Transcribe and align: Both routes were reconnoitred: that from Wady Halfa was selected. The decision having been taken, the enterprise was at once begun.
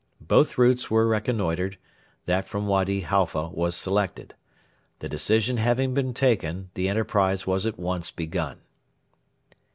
Both 0.19 0.57
routes 0.57 0.89
were 0.89 1.05
reconnoitred: 1.07 1.77
that 2.25 2.47
from 2.47 2.65
Wady 2.65 3.01
Halfa 3.01 3.49
was 3.49 3.75
selected. 3.75 4.33
The 4.97 5.07
decision 5.07 5.57
having 5.57 5.93
been 5.93 6.15
taken, 6.15 6.71
the 6.73 6.89
enterprise 6.89 7.45
was 7.45 7.67
at 7.67 7.77
once 7.77 8.09
begun. 8.09 8.61